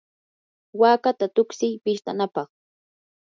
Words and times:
waakata 0.79 1.25
tuksiy 1.35 1.73
pistanapaq. 1.83 2.49